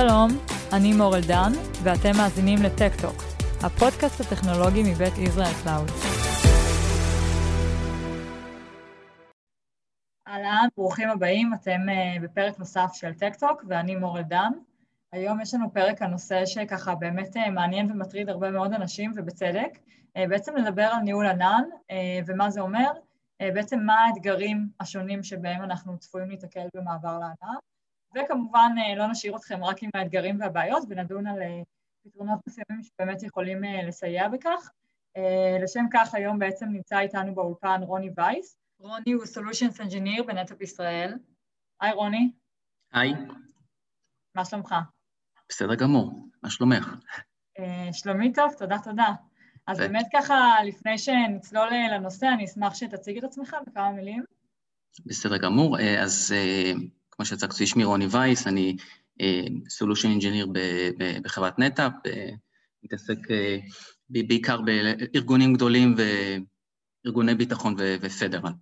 שלום, 0.00 0.28
אני 0.76 0.92
מורל 0.92 1.20
דן, 1.28 1.52
ואתם 1.82 2.10
מאזינים 2.16 2.58
לטק-טוק, 2.62 3.16
הפודקאסט 3.62 4.20
הטכנולוגי 4.20 4.82
מבית 4.92 5.18
ישראל 5.18 5.54
קלאוד. 5.64 5.88
אהלן, 10.28 10.68
ברוכים 10.76 11.10
הבאים, 11.10 11.54
אתם 11.54 11.80
uh, 11.88 12.22
בפרק 12.22 12.58
נוסף 12.58 12.90
של 12.92 13.14
טק-טוק, 13.14 13.64
ואני 13.68 13.96
מורל 13.96 14.22
דן. 14.22 14.52
היום 15.12 15.40
יש 15.40 15.54
לנו 15.54 15.72
פרק 15.72 16.02
הנושא 16.02 16.46
שככה 16.46 16.94
באמת 16.94 17.36
uh, 17.36 17.50
מעניין 17.50 17.92
ומטריד 17.92 18.28
הרבה 18.28 18.50
מאוד 18.50 18.72
אנשים, 18.72 19.12
ובצדק. 19.16 19.78
Uh, 20.18 20.28
בעצם 20.28 20.56
נדבר 20.56 20.88
על 20.92 21.02
ניהול 21.02 21.26
ענן, 21.26 21.62
ומה 22.26 22.50
זה 22.50 22.60
אומר, 22.60 22.90
בעצם 23.40 23.80
מה 23.80 23.94
האתגרים 23.94 24.68
השונים 24.80 25.22
שבהם 25.22 25.62
אנחנו 25.62 25.98
צפויים 25.98 26.30
להתקל 26.30 26.66
במעבר 26.74 27.18
לענן. 27.18 27.58
וכמובן 28.14 28.72
אה, 28.78 28.94
לא 28.94 29.06
נשאיר 29.06 29.36
אתכם 29.36 29.64
רק 29.64 29.82
עם 29.82 29.90
האתגרים 29.94 30.40
והבעיות 30.40 30.82
ונדון 30.88 31.26
על 31.26 31.42
אה, 31.42 31.62
פתרונות 32.04 32.38
מסוימים 32.46 32.82
שבאמת 32.82 33.22
יכולים 33.22 33.64
אה, 33.64 33.82
לסייע 33.82 34.28
בכך. 34.28 34.70
לשם 35.62 35.84
כך 35.92 36.14
היום 36.14 36.38
בעצם 36.38 36.66
נמצא 36.68 36.98
איתנו 36.98 37.34
באולפן 37.34 37.80
רוני 37.82 38.10
וייס. 38.16 38.56
רוני 38.78 39.12
הוא 39.12 39.24
Solutions 39.24 39.76
Engineer 39.76 40.22
בנטאפ 40.26 40.60
ישראל. 40.60 41.18
היי 41.80 41.92
רוני. 41.92 42.32
היי. 42.92 43.14
מה 44.34 44.44
שלומך? 44.44 44.74
בסדר 45.48 45.74
גמור, 45.74 46.12
מה 46.42 46.50
שלומך? 46.50 46.94
שלומי 47.92 48.32
טוב, 48.32 48.52
תודה 48.58 48.76
תודה. 48.84 49.12
אז 49.66 49.78
באמת 49.78 50.06
ככה, 50.12 50.56
לפני 50.64 50.98
שנצלול 50.98 51.68
לנושא, 51.94 52.26
אני 52.26 52.44
אשמח 52.44 52.74
שתציג 52.74 53.18
את 53.18 53.24
עצמך 53.24 53.56
בכמה 53.66 53.92
מילים. 53.92 54.24
בסדר 55.06 55.36
גמור, 55.36 55.78
אז 55.80 56.34
כמו 57.18 57.26
שהצגתי, 57.26 57.66
שמי 57.66 57.84
רוני 57.84 58.06
וייס, 58.10 58.46
אני 58.46 58.76
uh, 59.22 59.24
Solution 59.48 60.20
Engineer 60.20 60.46
בחברת 61.22 61.58
נטאפ, 61.58 61.92
מתעסק 62.82 63.14
uh, 63.14 63.64
בעיקר 64.08 64.60
בארגונים 64.60 65.54
גדולים 65.54 65.94
וארגוני 67.04 67.34
ביטחון 67.34 67.76
ופדרל. 68.00 68.52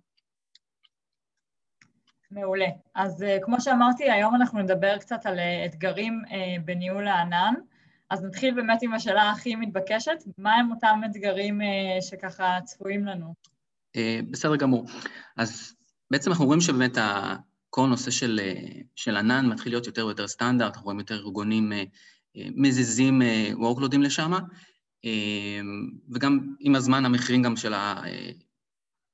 מעולה. 2.31 2.65
אז 2.95 3.21
uh, 3.21 3.45
כמו 3.45 3.61
שאמרתי, 3.61 4.11
היום 4.11 4.35
אנחנו 4.35 4.59
נדבר 4.59 4.97
קצת 4.97 5.25
על 5.25 5.39
אתגרים 5.65 6.21
בניהול 6.65 7.07
הענן. 7.07 7.53
אז 8.09 8.23
נתחיל 8.23 8.53
באמת 8.55 8.81
עם 8.81 8.93
השאלה 8.93 9.31
הכי 9.31 9.55
מתבקשת, 9.55 10.23
מה 10.37 10.55
הם 10.55 10.71
אותם 10.71 11.01
אתגרים 11.05 11.61
שככה 12.01 12.57
צפויים 12.63 13.05
לנו? 13.05 13.33
בסדר 14.31 14.55
גמור. 14.55 14.85
אז 15.37 15.75
בעצם 16.11 16.31
אנחנו 16.31 16.45
רואים 16.45 16.61
שבאמת 16.61 16.97
כל 17.69 17.83
הנושא 17.83 18.11
של, 18.11 18.39
אה, 18.43 18.81
של 18.95 19.17
ענן 19.17 19.45
מתחיל 19.45 19.71
להיות 19.71 19.87
יותר 19.87 20.05
ויותר 20.05 20.27
סטנדרט, 20.27 20.73
אנחנו 20.73 20.85
רואים 20.85 20.99
יותר 20.99 21.15
ארגונים 21.15 21.73
אה, 21.73 21.83
אה, 22.37 22.47
מזיזים 22.55 23.21
workloadים 23.55 23.99
לשם, 23.99 24.31
וגם 26.13 26.55
עם 26.59 26.75
הזמן 26.75 27.05
המחירים 27.05 27.43
גם 27.43 27.55
של 27.55 27.73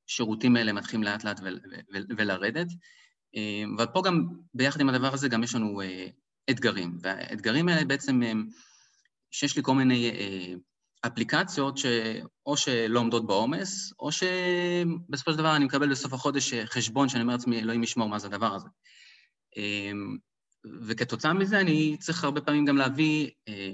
השירותים 0.10 0.56
האלה 0.56 0.74
מתחילים 0.74 1.04
לאט 1.04 1.24
לאט 1.24 1.40
ולרדת. 2.18 2.68
אבל 3.76 3.86
פה 3.86 4.02
גם, 4.06 4.26
ביחד 4.54 4.82
עם 4.82 4.90
הדבר 4.90 5.14
הזה, 5.14 5.30
גם 5.30 5.44
יש 5.44 5.56
לנו 5.56 5.82
אתגרים, 6.50 6.98
והאתגרים 7.02 7.70
האלה 7.70 7.86
בעצם, 7.86 8.22
שיש 9.32 9.58
לי 9.58 9.64
כל 9.64 9.76
מיני 9.76 10.12
אפליקציות 11.08 11.78
שאו 11.78 12.58
שלא 12.58 13.00
עומדות 13.00 13.28
בעומס, 13.28 13.94
או 14.00 14.12
שבסופו 14.12 15.32
של 15.32 15.38
דבר 15.38 15.56
אני 15.56 15.66
מקבל 15.66 15.92
בסוף 15.92 16.14
החודש 16.14 16.54
חשבון 16.54 17.10
שאני 17.10 17.22
אומר 17.22 17.34
לעצמי, 17.34 17.60
אלוהים 17.60 17.84
ישמור 17.84 18.10
מה 18.10 18.20
זה 18.20 18.28
הדבר 18.28 18.56
הזה. 18.56 18.68
אמ, 19.58 20.18
וכתוצאה 20.88 21.34
מזה 21.34 21.60
אני 21.60 21.98
צריך 22.00 22.24
הרבה 22.24 22.42
פעמים 22.42 22.66
גם 22.66 22.78
להביא 22.78 23.30
אה, 23.48 23.74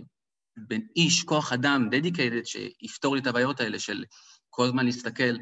בין 0.57 0.88
איש, 0.95 1.23
כוח 1.23 1.53
אדם, 1.53 1.89
dedicated, 1.91 2.45
שיפתור 2.45 3.16
לי 3.16 3.22
את 3.22 3.27
הבעיות 3.27 3.59
האלה 3.59 3.79
של 3.79 4.06
כל 4.50 4.66
הזמן 4.66 4.85
להסתכל 4.85 5.35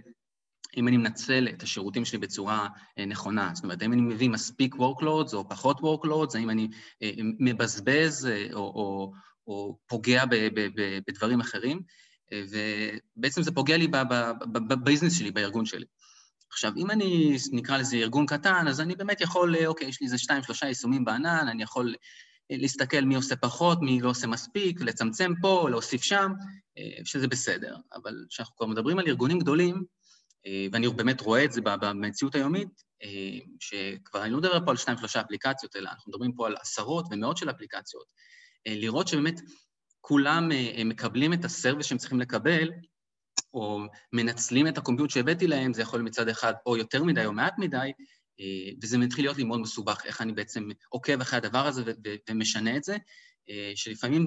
אם 0.78 0.88
אני 0.88 0.98
מנצל 0.98 1.48
את 1.50 1.64
השירותים 1.64 2.06
שלי 2.06 2.18
בצורה 2.18 2.68
אה, 3.00 3.06
נכונה. 3.06 3.52
זאת 3.54 3.64
אומרת, 3.64 3.82
האם 3.82 3.94
אני 3.94 4.02
מביא 4.02 4.30
מספיק 4.30 4.76
workloads 4.76 5.34
או 5.34 5.50
פחות 5.50 5.80
workloads, 5.80 6.38
האם 6.38 6.50
אני 6.50 6.68
אה, 7.04 7.12
מבזבז 7.40 8.30
או, 8.54 8.60
או, 8.60 9.12
או 9.48 9.78
פוגע 9.88 10.26
ב, 10.26 10.36
ב, 10.36 10.68
ב, 10.76 11.00
בדברים 11.08 11.40
אחרים, 11.40 11.82
אה, 12.34 12.44
ובעצם 13.18 13.42
זה 13.42 13.52
פוגע 13.52 13.78
לי 13.78 13.88
בביזנס 14.68 15.18
שלי, 15.20 15.32
בארגון 15.32 15.66
שלי. 15.66 15.86
עכשיו, 16.52 16.72
אם 16.78 16.92
אני, 16.92 17.38
נקרא 17.52 17.78
לזה 17.78 17.98
ארגון 17.98 18.26
קטן, 18.26 18.68
אז 18.68 18.82
אני 18.82 18.96
באמת 18.96 19.22
יכול, 19.22 19.56
אה, 19.56 19.68
אוקיי, 19.68 19.88
יש 19.88 20.02
לי 20.02 20.06
איזה 20.06 20.18
שתיים, 20.18 20.44
שלושה 20.44 20.66
יישומים 20.66 21.06
בענן, 21.06 21.48
אני 21.48 21.64
יכול 21.64 21.96
אה, 22.52 22.58
להסתכל 22.58 23.02
מי 23.02 23.16
עושה 23.16 23.36
פחות, 23.36 23.82
מי 23.82 24.02
לא 24.02 24.10
עושה 24.10 24.28
מספיק, 24.28 24.82
לצמצם 24.82 25.34
פה, 25.42 25.68
להוסיף 25.70 26.04
שם, 26.04 26.32
שזה 27.04 27.28
בסדר. 27.28 27.76
אבל 27.94 28.26
כשאנחנו 28.30 28.56
כבר 28.56 28.66
מדברים 28.66 29.00
על 29.00 29.08
ארגונים 29.08 29.40
גדולים, 29.40 29.84
ואני 30.72 30.90
באמת 30.90 31.22
רואה 31.22 31.46
את 31.46 31.52
זה 31.52 31.62
במציאות 31.62 32.36
היומית, 32.36 32.84
שכבר 33.60 34.24
אני 34.24 34.32
לא 34.32 34.38
מדבר 34.38 34.66
פה 34.66 34.72
על 34.72 34.78
שתיים, 34.78 34.98
שלושה 34.98 35.22
אפליקציות, 35.22 35.76
אלא 35.76 35.90
אנחנו 35.90 36.12
מדברים 36.12 36.32
פה 36.32 36.48
על 36.48 36.56
עשרות 36.62 37.06
ומאות 37.12 37.38
של 37.38 37.50
אפליקציות, 37.50 38.06
לראות 38.76 39.08
שבאמת 39.08 39.42
כולם 40.02 40.52
אה, 40.52 40.84
מקבלים 40.86 41.34
את 41.34 41.46
הסרוויס 41.46 41.86
שהם 41.86 41.98
צריכים 41.98 42.20
לקבל, 42.20 42.72
או 43.54 43.80
מנצלים 44.14 44.68
את 44.68 44.78
הקומפיוט 44.78 45.10
שהבאתי 45.10 45.48
להם, 45.48 45.74
זה 45.74 45.82
יכול 45.82 46.02
מצד 46.02 46.28
אחד 46.28 46.54
או 46.66 46.78
יותר 46.78 47.04
מדי 47.04 47.26
או 47.26 47.34
מעט 47.34 47.54
מדי, 47.58 47.92
אה, 48.40 48.72
וזה 48.82 48.98
מתחיל 48.98 49.26
להיות 49.26 49.38
לי 49.38 49.44
מאוד 49.44 49.60
מסובך, 49.60 50.02
איך 50.06 50.22
אני 50.22 50.34
בעצם 50.34 50.70
עוקב 50.90 51.22
אחרי 51.22 51.38
הדבר 51.38 51.68
הזה 51.68 51.84
ומשנה 52.30 52.78
את 52.78 52.84
זה, 52.84 52.98
שלפעמים 53.76 54.26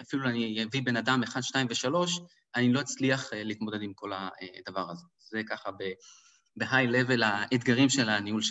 אפילו 0.00 0.28
אני 0.28 0.64
אביא 0.64 0.82
בן 0.82 0.96
אדם 0.96 1.22
אחד, 1.22 1.40
שתיים 1.40 1.66
ושלוש, 1.70 2.20
אני 2.56 2.72
לא 2.72 2.80
אצליח 2.80 3.32
להתמודד 3.32 3.82
עם 3.82 3.92
כל 3.94 4.12
הדבר 4.66 4.90
הזה. 4.90 5.04
זה 5.18 5.42
ככה 5.48 5.70
ב-high-level 6.58 7.24
האתגרים 7.24 7.88
של 7.88 8.08
הניהול 8.08 8.42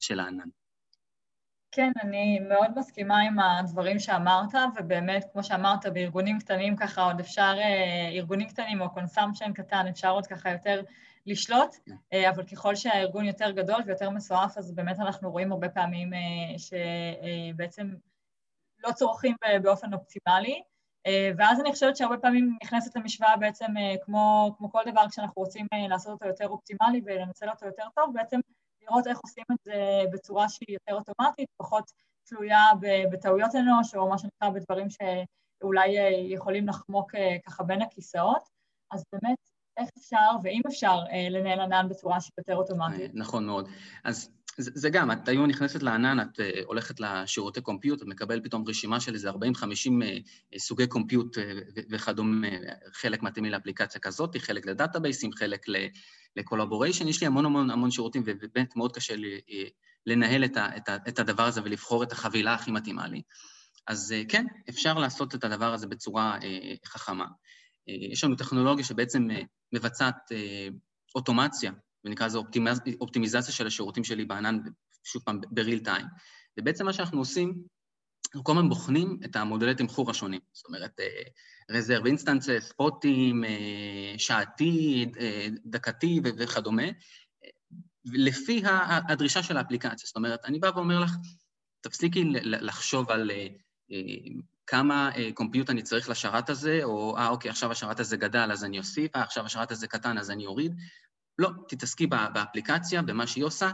של 0.00 0.20
הענן. 0.20 0.48
כן, 1.76 1.92
אני 2.02 2.38
מאוד 2.38 2.78
מסכימה 2.78 3.20
עם 3.20 3.38
הדברים 3.38 3.98
שאמרת, 3.98 4.54
ובאמת, 4.76 5.24
כמו 5.32 5.44
שאמרת, 5.44 5.86
בארגונים 5.86 6.38
קטנים 6.38 6.76
ככה 6.76 7.02
עוד 7.02 7.20
אפשר, 7.20 7.54
אה, 7.58 8.08
ארגונים 8.12 8.48
קטנים 8.48 8.80
או 8.80 8.90
consumption 8.90 9.52
קטן, 9.52 9.86
אפשר 9.86 10.10
עוד 10.10 10.26
ככה 10.26 10.50
יותר 10.50 10.82
לשלוט, 11.26 11.76
כן. 11.86 11.94
אה, 12.12 12.30
אבל 12.30 12.44
ככל 12.44 12.74
שהארגון 12.74 13.24
יותר 13.24 13.50
גדול 13.50 13.82
ויותר 13.86 14.10
מסועף, 14.10 14.58
אז 14.58 14.72
באמת 14.72 15.00
אנחנו 15.00 15.30
רואים 15.30 15.52
הרבה 15.52 15.68
פעמים 15.68 16.14
אה, 16.14 16.18
שבעצם 16.58 17.90
לא 18.86 18.92
צורכים 18.92 19.36
באופן 19.62 19.94
אופטימלי, 19.94 20.62
ואז 21.38 21.60
אני 21.60 21.72
חושבת 21.72 21.96
שהרבה 21.96 22.16
פעמים 22.16 22.56
נכנסת 22.62 22.96
למשוואה 22.96 23.36
בעצם 23.36 23.66
כמו, 24.02 24.54
כמו 24.58 24.72
כל 24.72 24.82
דבר 24.86 25.08
כשאנחנו 25.10 25.42
רוצים 25.42 25.66
לעשות 25.88 26.12
אותו 26.12 26.26
יותר 26.26 26.48
אופטימלי 26.48 27.00
ולנצל 27.04 27.48
אותו 27.48 27.66
יותר 27.66 27.84
טוב, 27.94 28.14
בעצם 28.14 28.40
לראות 28.86 29.06
איך 29.06 29.18
עושים 29.18 29.44
את 29.52 29.58
זה 29.64 29.74
בצורה 30.12 30.48
שהיא 30.48 30.76
יותר 30.76 30.94
אוטומטית, 30.98 31.48
פחות 31.56 31.84
תלויה 32.24 32.62
בטעויות 33.12 33.54
אנוש, 33.54 33.94
או 33.94 34.08
מה 34.08 34.18
שנקרא 34.18 34.50
בדברים 34.50 34.86
שאולי 34.90 35.98
אה, 35.98 36.08
יכולים 36.34 36.68
לחמוק 36.68 37.14
אה, 37.14 37.36
ככה 37.46 37.64
בין 37.64 37.82
הכיסאות. 37.82 38.48
אז 38.90 39.04
באמת, 39.12 39.38
איך 39.76 39.88
אפשר, 39.98 40.30
ואם 40.42 40.60
אפשר, 40.68 40.98
אה, 41.12 41.28
לנהל 41.30 41.60
ענן 41.60 41.86
בצורה 41.90 42.20
שהיא 42.20 42.32
יותר 42.38 42.56
אוטומטית? 42.56 43.10
נכון 43.14 43.46
מאוד. 43.46 43.68
אז 44.04 44.30
זה, 44.58 44.70
זה 44.74 44.90
גם, 44.90 45.10
את 45.10 45.28
היום 45.28 45.46
נכנסת 45.46 45.82
לענן, 45.82 46.20
את 46.20 46.40
uh, 46.40 46.42
הולכת 46.64 47.00
לשירותי 47.00 47.60
קומפיוט, 47.60 48.02
את 48.02 48.06
מקבל 48.06 48.40
פתאום 48.44 48.64
רשימה 48.68 49.00
של 49.00 49.14
איזה 49.14 49.30
40-50 49.30 49.34
uh, 49.34 50.58
סוגי 50.58 50.86
קומפיוט 50.86 51.38
uh, 51.38 51.40
וכדומה, 51.90 52.46
חלק 52.92 53.22
מתאימים 53.22 53.52
לאפליקציה 53.52 54.00
כזאת, 54.00 54.36
חלק 54.36 54.66
לדאטאבייסים, 54.66 55.32
חלק 55.32 55.68
לקולבוריישן, 56.36 57.08
יש 57.08 57.20
לי 57.20 57.26
המון 57.26 57.46
המון 57.46 57.70
המון 57.70 57.90
שירותים, 57.90 58.22
ובאמת 58.26 58.76
מאוד 58.76 58.92
קשה 58.92 59.16
לי 59.16 59.40
לנהל 60.06 60.44
את, 60.44 60.56
ה, 60.56 60.76
את, 60.76 60.88
ה, 60.88 60.96
את 61.08 61.18
הדבר 61.18 61.42
הזה 61.42 61.60
ולבחור 61.64 62.02
את 62.02 62.12
החבילה 62.12 62.54
הכי 62.54 62.70
מתאימה 62.70 63.08
לי. 63.08 63.22
אז 63.86 64.14
uh, 64.14 64.30
כן, 64.30 64.46
אפשר 64.68 64.94
לעשות 64.94 65.34
את 65.34 65.44
הדבר 65.44 65.72
הזה 65.72 65.86
בצורה 65.86 66.38
uh, 66.38 66.88
חכמה. 66.88 67.26
יש 68.12 68.24
לנו 68.24 68.36
טכנולוגיה 68.36 68.84
שבעצם 68.84 69.28
מבצעת 69.72 70.16
אוטומציה 71.14 71.72
ונקרא 72.04 72.26
לזה 72.26 72.38
אופטימיז... 72.38 72.80
אופטימיזציה 73.00 73.54
של 73.54 73.66
השירותים 73.66 74.04
שלי 74.04 74.24
בענן, 74.24 74.58
שוב 75.04 75.22
פעם, 75.22 75.40
בריל 75.50 75.78
טיים. 75.78 76.06
ובעצם 76.58 76.84
מה 76.84 76.92
שאנחנו 76.92 77.18
עושים, 77.18 77.54
אנחנו 78.36 78.44
כל 78.44 78.52
הזמן 78.52 78.68
בוחנים 78.68 79.18
את 79.24 79.36
המודלי 79.36 79.74
תמחור 79.74 80.10
השונים. 80.10 80.40
זאת 80.52 80.66
אומרת, 80.66 81.00
reserved 81.70 82.06
instance, 82.06 82.48
spot 82.58 83.07
ים, 83.07 83.44
שעתי, 84.18 85.06
אה, 85.20 85.46
דקתי 85.64 86.20
וכדומה, 86.24 86.82
לפי 88.04 88.62
הדרישה 89.08 89.42
של 89.42 89.56
האפליקציה. 89.56 90.06
זאת 90.06 90.16
אומרת, 90.16 90.44
אני 90.44 90.58
בא 90.58 90.70
ואומר 90.74 91.00
לך, 91.00 91.10
תפסיקי 91.80 92.24
לחשוב 92.42 93.10
על 93.10 93.30
אה, 93.30 93.46
כמה 94.66 95.10
compute 95.34 95.70
אני 95.70 95.82
צריך 95.82 96.08
לשרת 96.08 96.50
הזה, 96.50 96.80
או 96.84 97.16
אה, 97.16 97.28
אוקיי, 97.28 97.50
עכשיו 97.50 97.70
השרת 97.70 98.00
הזה 98.00 98.16
גדל, 98.16 98.48
אז 98.52 98.64
אני 98.64 98.78
אוסיף, 98.78 99.16
אה, 99.16 99.22
עכשיו 99.22 99.46
השרת 99.46 99.70
הזה 99.70 99.86
קטן, 99.86 100.18
אז 100.18 100.30
אני 100.30 100.46
אוריד. 100.46 100.74
לא, 101.38 101.50
תתעסקי 101.68 102.06
באפליקציה, 102.06 103.02
במה 103.02 103.26
שהיא 103.26 103.44
עושה. 103.44 103.70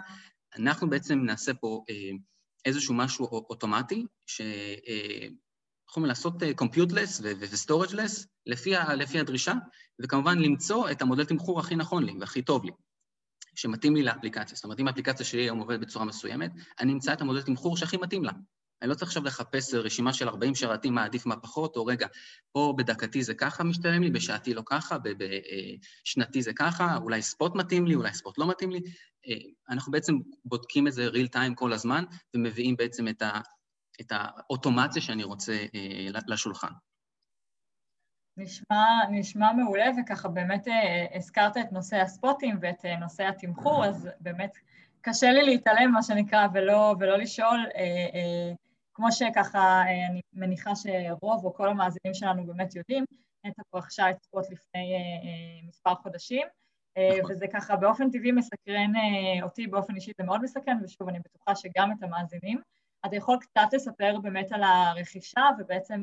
אנחנו 0.59 0.91
בעצם 0.91 1.19
נעשה 1.19 1.55
פה 1.55 1.85
אה, 1.91 1.95
איזשהו 2.65 2.95
משהו 2.95 3.27
אוטומטי, 3.27 4.07
שיכולים 4.27 6.09
לעשות 6.09 6.43
Compute-less 6.43 7.21
ו-Storage-less 7.23 8.27
לפי, 8.47 8.73
לפי 8.97 9.19
הדרישה, 9.19 9.55
וכמובן 10.03 10.39
למצוא 10.39 10.91
את 10.91 11.03
המודל 11.03 11.25
תמחור 11.25 11.61
הכי 11.61 11.77
נכון 11.77 12.05
לי 12.05 12.13
והכי 12.21 12.43
טוב 12.43 12.65
לי, 12.65 12.71
שמתאים 13.55 13.97
לי 13.97 14.03
לאפליקציה. 14.03 14.57
זאת 14.57 14.65
אומרת, 14.65 14.81
אם 14.81 14.89
האפליקציה 14.89 15.27
שלי 15.27 15.43
היום 15.43 15.59
עובדת 15.59 15.81
בצורה 15.81 16.05
מסוימת, 16.05 16.51
אני 16.81 16.93
אמצא 16.93 17.13
את 17.13 17.21
המודל 17.21 17.43
תמחור 17.43 17.77
שהכי 17.77 17.97
מתאים 17.97 18.25
לה. 18.25 18.33
אני 18.83 18.91
לא 18.91 18.95
צריך 18.95 19.09
עכשיו 19.09 19.25
לחפש 19.25 19.75
רשימה 19.75 20.13
של 20.13 20.29
40 20.29 20.55
שרתים, 20.55 20.95
מה 20.95 21.05
עדיף, 21.05 21.27
מה 21.27 21.37
פחות, 21.37 21.77
או 21.77 21.87
רגע, 21.87 22.07
פה 22.53 22.75
בדקתי 22.79 23.23
זה 23.23 23.35
ככה 23.35 23.65
משתלם 23.65 24.03
לי, 24.03 24.11
בשעתי 24.11 24.55
לא 24.55 24.63
ככה, 24.67 24.97
בשנתי 24.99 26.43
זה 26.43 26.53
ככה, 26.53 26.97
אולי 26.97 27.23
ספוט 27.23 27.55
מתאים 27.55 27.87
לי, 27.87 27.95
אולי 27.95 28.15
ספוט 28.15 28.39
לא 28.39 28.51
מתאים 28.51 28.71
לי. 28.71 28.81
אנחנו 29.69 29.93
בעצם 29.93 30.15
בודקים 30.45 30.87
את 30.87 30.93
זה 30.93 31.09
real 31.09 31.37
time 31.37 31.55
כל 31.55 31.73
הזמן, 31.73 32.05
ומביאים 32.35 32.77
בעצם 32.77 33.09
את, 33.09 33.23
ה, 33.23 33.41
את 34.01 34.13
האוטומציה 34.15 35.03
שאני 35.03 35.25
רוצה 35.25 35.53
אה, 35.75 36.21
לשולחן. 36.27 36.73
נשמע, 38.37 38.87
נשמע 39.11 39.53
מעולה, 39.53 39.87
וככה 40.01 40.29
באמת 40.29 40.69
אה, 40.69 41.07
הזכרת 41.17 41.57
את 41.57 41.73
נושא 41.73 41.97
הספוטים 41.97 42.59
ואת 42.61 42.85
אה, 42.85 42.97
נושא 42.97 43.25
התמחור, 43.25 43.85
אז 43.85 44.09
באמת 44.21 44.57
קשה 45.01 45.31
לי 45.31 45.43
להתעלם, 45.43 45.93
מה 45.93 46.03
שנקרא, 46.03 46.47
ולא, 46.55 46.95
ולא 47.01 47.19
לשאול. 47.19 47.67
כמו 49.03 49.13
שככה 49.13 49.83
אני 50.11 50.21
מניחה 50.33 50.71
שרוב 50.77 51.45
או 51.45 51.55
כל 51.55 51.69
המאזינים 51.69 52.15
שלנו 52.15 52.47
באמת 52.47 52.75
יודעים, 52.75 53.05
נטע 53.47 53.63
פה 53.71 53.79
רכשה 53.79 54.11
את 54.11 54.17
ספוט 54.23 54.45
לפני 54.51 54.95
מספר 55.69 55.95
חודשים, 55.95 56.47
נכון. 57.21 57.33
וזה 57.33 57.47
ככה 57.53 57.77
באופן 57.77 58.11
טבעי 58.11 58.33
מסקרן 58.33 58.93
אותי 59.43 59.67
באופן 59.67 59.95
אישי, 59.95 60.11
זה 60.19 60.25
מאוד 60.25 60.43
מסקרן, 60.43 60.79
ושוב, 60.83 61.09
אני 61.09 61.19
בטוחה 61.19 61.57
שגם 61.57 61.93
את 61.93 62.03
המאזינים. 62.03 62.61
אתה 63.07 63.17
יכול 63.17 63.39
קצת 63.41 63.69
לספר 63.73 64.19
באמת 64.23 64.53
על 64.53 64.63
הרכישה 64.63 65.43
ובעצם 65.59 66.01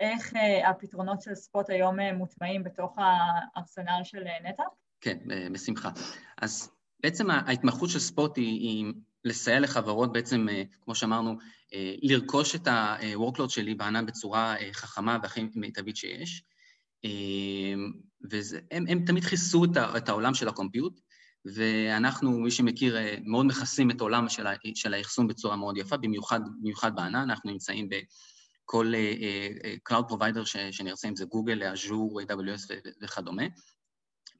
איך 0.00 0.32
הפתרונות 0.64 1.22
של 1.22 1.34
ספוט 1.34 1.70
היום 1.70 2.00
מוטמעים 2.00 2.64
בתוך 2.64 2.96
הארסנל 2.98 4.00
של 4.04 4.24
נטע? 4.44 4.62
כן, 5.00 5.18
בשמחה. 5.52 5.90
אז 6.42 6.70
בעצם 7.02 7.30
ההתמחות 7.30 7.90
של 7.90 7.98
ספוט 7.98 8.36
היא, 8.36 8.60
היא 8.60 8.92
לסייע 9.24 9.60
לחברות 9.60 10.12
בעצם, 10.12 10.46
כמו 10.80 10.94
שאמרנו, 10.94 11.38
לרכוש 12.02 12.54
את 12.54 12.66
ה-workload 12.66 13.48
שלי 13.48 13.74
בענן 13.74 14.06
בצורה 14.06 14.56
חכמה 14.72 15.18
והכי 15.22 15.48
מיטבית 15.54 15.96
שיש. 15.96 16.42
והם 18.30 18.84
הם 18.88 19.04
תמיד 19.06 19.24
כיסו 19.24 19.64
את 19.96 20.08
העולם 20.08 20.34
של 20.34 20.48
הקומפיוט, 20.48 21.00
ואנחנו, 21.44 22.30
מי 22.30 22.50
שמכיר, 22.50 22.96
מאוד 23.24 23.46
מכסים 23.46 23.90
את 23.90 24.00
העולם 24.00 24.26
של 24.74 24.94
האחסון 24.94 25.28
בצורה 25.28 25.56
מאוד 25.56 25.76
יפה, 25.76 25.96
במיוחד, 25.96 26.40
במיוחד 26.60 26.96
בענן, 26.96 27.30
אנחנו 27.30 27.50
נמצאים 27.50 27.88
בכל 28.64 28.92
Cloud 29.88 30.12
Provider 30.12 30.44
שנרצה, 30.70 31.08
אם 31.08 31.16
זה 31.16 31.24
גוגל, 31.24 31.62
אג'ור, 31.62 32.20
AWS 32.20 32.72
וכדומה. 33.02 33.42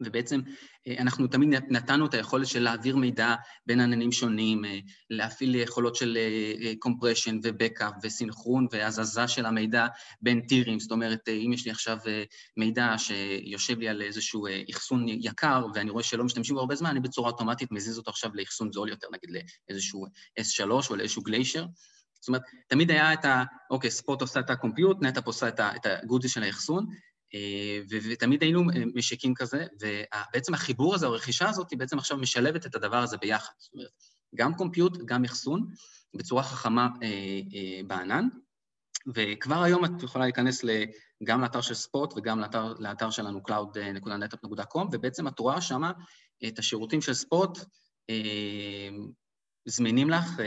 ובעצם 0.00 0.40
אה, 0.88 0.94
אנחנו 0.98 1.26
תמיד 1.26 1.48
נתנו 1.68 2.06
את 2.06 2.14
היכולת 2.14 2.46
של 2.46 2.62
להעביר 2.62 2.96
מידע 2.96 3.34
בין 3.66 3.80
עננים 3.80 4.12
שונים, 4.12 4.64
אה, 4.64 4.78
להפעיל 5.10 5.54
יכולות 5.54 5.96
של 5.96 6.18
compression 6.86 7.32
אה, 7.32 7.52
ו-Backup 7.52 7.94
וסינכרון 8.02 8.66
והזזה 8.70 9.28
של 9.28 9.46
המידע 9.46 9.86
בין 10.22 10.40
טירים, 10.40 10.80
זאת 10.80 10.90
אומרת, 10.90 11.28
אם 11.28 11.50
יש 11.52 11.64
לי 11.64 11.70
עכשיו 11.70 11.98
מידע 12.56 12.94
שיושב 12.98 13.78
לי 13.78 13.88
על 13.88 14.02
איזשהו 14.02 14.46
אחסון 14.70 15.08
יקר 15.08 15.66
ואני 15.74 15.90
רואה 15.90 16.02
שלא 16.02 16.24
משתמשים 16.24 16.54
בו 16.54 16.60
הרבה 16.60 16.74
זמן, 16.74 16.90
אני 16.90 17.00
בצורה 17.00 17.30
אוטומטית 17.30 17.72
מזיז 17.72 17.98
אותו 17.98 18.10
עכשיו 18.10 18.30
לאחסון 18.34 18.72
זול 18.72 18.88
יותר, 18.88 19.06
נגיד 19.12 19.42
לאיזשהו 19.68 20.06
S3 20.40 20.90
או 20.90 20.96
לאיזשהו 20.96 21.22
גליישר. 21.22 21.66
זאת 22.20 22.28
אומרת, 22.28 22.42
תמיד 22.66 22.90
היה 22.90 23.12
את 23.12 23.24
ה... 23.24 23.44
אוקיי, 23.70 23.90
ספוט 23.90 24.20
עושה 24.20 24.40
את 24.40 24.50
הקומפיוט, 24.50 24.96
נטאפ 25.00 25.26
עושה 25.26 25.48
את 25.48 25.86
הגודל 25.86 26.28
של 26.28 26.42
האחסון, 26.42 26.86
ותמיד 27.90 28.42
היינו 28.42 28.60
אה, 28.60 28.82
משיקים 28.94 29.34
כזה, 29.34 29.66
ובעצם 29.80 30.54
החיבור 30.54 30.94
הזה, 30.94 31.06
או 31.06 31.12
הרכישה 31.12 31.48
הזאת, 31.48 31.70
היא 31.70 31.78
בעצם 31.78 31.98
עכשיו 31.98 32.18
משלבת 32.18 32.66
את 32.66 32.74
הדבר 32.74 32.96
הזה 32.96 33.16
ביחד. 33.16 33.52
זאת 33.58 33.72
אומרת, 33.74 33.88
גם 34.34 34.54
קומפיוט, 34.54 34.98
גם 35.04 35.24
אחסון, 35.24 35.66
בצורה 36.14 36.42
חכמה 36.42 36.88
אה, 37.02 37.80
בענן, 37.86 38.28
וכבר 39.14 39.62
היום 39.62 39.84
את 39.84 40.02
יכולה 40.02 40.24
להיכנס 40.24 40.64
גם 41.24 41.40
לאתר 41.40 41.60
של 41.60 41.74
ספוט 41.74 42.12
וגם 42.16 42.40
לאתר, 42.40 42.74
לאתר 42.78 43.10
שלנו 43.10 43.40
cloud.netapp.com, 43.48 44.86
ובעצם 44.92 45.28
את 45.28 45.38
רואה 45.38 45.60
שם 45.60 45.82
את 46.48 46.58
השירותים 46.58 47.00
של 47.00 47.14
ספוט 47.14 47.58
זמינים 49.66 50.10
לך 50.10 50.40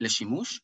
לשימוש. 0.00 0.60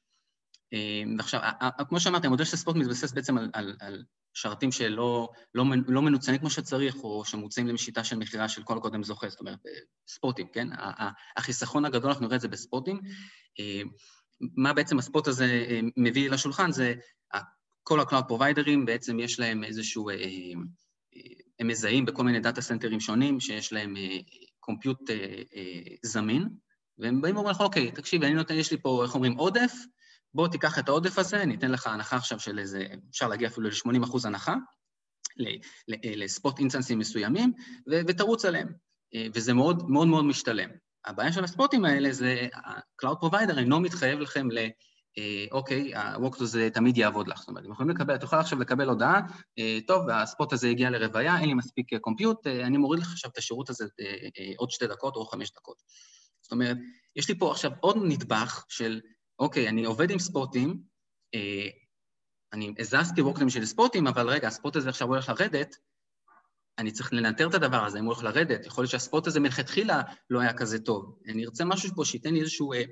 אמ, 0.72 1.14
ועכשיו, 1.18 1.40
כמו 1.88 2.00
שאמרתי, 2.00 2.26
המודל 2.26 2.44
של 2.44 2.56
ספורט 2.56 2.76
מתבסס 2.76 3.12
בעצם 3.12 3.38
על, 3.38 3.50
על, 3.52 3.76
על 3.80 4.04
שרתים 4.34 4.72
שלא 4.72 5.28
לא, 5.54 5.64
לא 5.88 6.02
מנוצלים 6.02 6.38
כמו 6.38 6.50
שצריך, 6.50 6.96
או 6.96 7.24
שמוצאים 7.24 7.66
לשיטה 7.66 8.04
של 8.04 8.16
מכירה 8.16 8.48
של 8.48 8.62
כל 8.62 8.78
הקודם 8.78 9.02
זוכה, 9.02 9.28
זאת 9.28 9.40
אומרת, 9.40 9.58
ספורטים, 10.08 10.46
כן? 10.52 10.68
החיסכון 11.36 11.84
הגדול, 11.84 12.10
אנחנו 12.10 12.26
נראה 12.26 12.36
את 12.36 12.40
זה 12.40 12.48
בספורטים. 12.48 13.00
אמ, 13.58 13.88
מה 14.40 14.72
בעצם 14.72 14.98
הספורט 14.98 15.26
הזה 15.26 15.44
אה, 15.44 15.80
מביא 15.96 16.30
לשולחן 16.30 16.72
זה 16.72 16.94
כל 17.82 18.00
ה-Cloud 18.00 18.32
בעצם 18.84 19.20
יש 19.20 19.40
להם 19.40 19.64
איזשהו, 19.64 20.08
אה, 20.08 20.14
אה, 20.14 21.20
הם 21.58 21.66
מזהים 21.66 22.04
בכל 22.04 22.24
מיני 22.24 22.40
דאטה 22.40 22.60
סנטרים 22.60 23.00
שונים 23.00 23.40
שיש 23.40 23.72
להם 23.72 23.94
קומפיוט 24.60 25.10
זמין, 26.02 26.48
והם 26.98 27.20
באים 27.20 27.36
ואומרים 27.36 27.54
לך, 27.54 27.60
אוקיי, 27.60 27.92
תקשיב, 27.92 28.22
אני 28.22 28.34
נותן, 28.34 28.54
יש 28.54 28.70
לי 28.70 28.78
פה, 28.82 29.04
איך 29.04 29.14
אומרים, 29.14 29.32
עודף, 29.32 29.72
בוא 30.36 30.48
תיקח 30.48 30.78
את 30.78 30.88
העודף 30.88 31.18
הזה, 31.18 31.44
ניתן 31.44 31.70
לך 31.70 31.86
הנחה 31.86 32.16
עכשיו 32.16 32.40
של 32.40 32.58
איזה, 32.58 32.86
אפשר 33.10 33.28
להגיע 33.28 33.48
אפילו 33.48 33.68
ל-80 33.68 34.04
אחוז 34.04 34.26
הנחה, 34.26 34.54
ל-spot 36.04 36.58
instance 36.58 36.90
ים 36.90 36.98
מסוימים, 36.98 37.52
ותרוץ 38.06 38.44
עליהם. 38.44 38.68
אה, 39.14 39.26
וזה 39.34 39.54
מאוד 39.54 39.90
מאוד 39.90 40.08
מאוד 40.08 40.24
משתלם. 40.24 40.70
הבעיה 41.04 41.32
של 41.32 41.44
ה-spot 41.44 41.74
ים 41.74 41.84
האלה 41.84 42.12
זה, 42.12 42.48
ה-Cloud 42.54 43.24
Provider 43.24 43.58
אינו 43.58 43.80
מתחייב 43.80 44.20
לכם 44.20 44.50
ל... 44.50 44.58
אה, 45.18 45.44
אוקיי, 45.52 45.94
ה-Workflow 45.94 46.42
הזה 46.42 46.68
תמיד 46.74 46.98
יעבוד 46.98 47.28
לך. 47.28 47.38
זאת 47.38 47.48
אומרת, 47.48 47.64
אתם 47.64 47.72
יכולים 47.72 47.90
לקבל, 47.90 48.14
את 48.14 48.22
יכולה 48.22 48.40
עכשיו 48.40 48.58
לקבל 48.58 48.88
הודעה, 48.88 49.20
אה, 49.58 49.78
טוב, 49.86 50.08
ה-spot 50.10 50.52
הזה 50.52 50.68
הגיע 50.68 50.90
לרוויה, 50.90 51.38
אין 51.38 51.48
לי 51.48 51.54
מספיק 51.54 51.94
compute, 52.00 52.46
אני 52.46 52.76
מוריד 52.76 53.02
לך 53.02 53.12
עכשיו 53.12 53.30
את 53.30 53.38
השירות 53.38 53.70
הזה 53.70 53.84
עוד 54.56 54.70
שתי 54.70 54.86
דקות 54.86 55.16
או 55.16 55.26
חמש 55.26 55.52
דקות. 55.52 55.76
זאת 56.42 56.52
אומרת, 56.52 56.76
יש 57.16 57.28
לי 57.28 57.38
פה 57.38 57.50
עכשיו 57.50 57.70
עוד 57.80 57.96
נדבך 58.02 58.64
של 58.68 59.00
אוקיי, 59.38 59.68
אני 59.68 59.84
עובד 59.84 60.10
עם 60.10 60.18
spot 60.18 60.55
ים, 60.55 60.82
אה, 61.34 61.68
אני 62.52 62.74
הזזתי 62.78 63.22
workload 63.22 63.45
ים 63.45 63.50
של 63.50 63.64
spot 63.64 63.88
ים, 63.88 64.06
אבל 64.06 64.28
רגע, 64.28 64.48
ה-spot 64.48 64.76
הזה 64.76 64.88
עכשיו 64.88 65.08
הולך 65.08 65.28
לרדת, 65.28 65.76
אני 66.78 66.92
צריך 66.92 67.12
לנטר 67.12 67.48
את 67.48 67.54
הדבר 67.54 67.84
הזה, 67.84 67.98
אם 67.98 68.04
הוא 68.04 68.12
הולך 68.12 68.24
לרדת, 68.24 68.66
יכול 68.66 68.82
להיות 68.82 68.90
שה-spot 68.90 69.26
הזה 69.26 69.40
מלכתחילה 69.40 70.02
לא 70.30 70.40
היה 70.40 70.52
כזה 70.52 70.78
טוב. 70.78 71.18
אני 71.28 71.44
ארצה 71.44 71.64
משהו 71.64 71.90
פה 71.94 72.04
שייתן 72.04 72.34
לי 72.34 72.40
איזשהו 72.40 72.72
אה, 72.72 72.82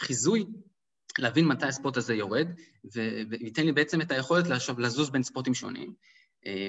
חיזוי 0.00 0.46
להבין 1.18 1.44
מתי 1.44 1.66
ה-spot 1.66 1.96
הזה 1.96 2.14
יורד, 2.14 2.48
וייתן 3.30 3.66
לי 3.66 3.72
בעצם 3.72 4.00
את 4.00 4.10
היכולת 4.10 4.50
עכשיו 4.50 4.80
לזוז 4.80 5.10
בין 5.10 5.22
spot 5.22 5.43
ים 5.43 5.54
שונים, 5.54 5.94
אה, 6.46 6.68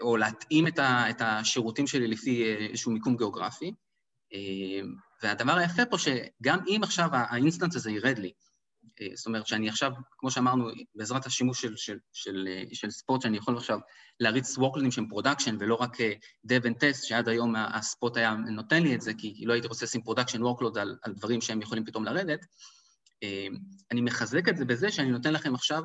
או 0.00 0.16
להתאים 0.16 0.66
את, 0.66 0.78
ה, 0.78 1.10
את 1.10 1.16
השירותים 1.20 1.86
שלי 1.86 2.06
לפי 2.06 2.44
אה, 2.44 2.66
איזשהו 2.70 2.92
מיקום 2.92 3.16
גיאוגרפי. 3.16 3.72
אה, 4.34 4.80
והדבר 5.22 5.52
היפה 5.52 5.86
פה, 5.86 5.98
שגם 5.98 6.58
אם 6.66 6.80
עכשיו 6.82 7.08
ה-instance 7.12 7.76
הזה 7.76 7.90
ירד 7.90 8.18
לי, 8.18 8.32
אה, 9.00 9.06
זאת 9.14 9.26
אומרת 9.26 9.46
שאני 9.46 9.68
עכשיו, 9.68 9.92
כמו 10.18 10.30
שאמרנו, 10.30 10.68
בעזרת 10.94 11.26
השימוש 11.26 11.62
של, 11.62 11.76
של, 11.76 11.98
של, 12.12 12.48
אה, 12.48 12.62
של 12.72 12.90
spot, 12.90 13.22
שאני 13.22 13.36
יכול 13.36 13.56
עכשיו 13.56 13.78
להריץ 14.20 14.58
workload 14.58 14.84
ים 14.84 14.90
שהם 14.90 15.08
production 15.08 15.56
ולא 15.60 15.74
רק 15.74 15.96
dev 16.46 16.64
and 16.64 16.76
test, 16.76 17.06
שעד 17.06 17.28
היום 17.28 17.54
ה-spot 17.56 18.16
היה 18.16 18.34
נותן 18.34 18.82
לי 18.82 18.94
את 18.94 19.00
זה, 19.00 19.12
כי 19.18 19.44
לא 19.46 19.52
הייתי 19.52 19.68
רוצה 19.68 19.84
לשים 19.84 20.02
production 20.02 20.42
workload 20.42 20.78
על, 20.78 20.96
על 21.02 21.12
דברים 21.12 21.40
שהם 21.40 21.62
יכולים 21.62 21.84
פתאום 21.84 22.04
לרדת, 22.04 22.46
אני 23.92 24.00
מחזק 24.00 24.48
את 24.48 24.56
זה 24.56 24.64
בזה 24.64 24.90
שאני 24.90 25.10
נותן 25.10 25.32
לכם 25.32 25.54
עכשיו 25.54 25.82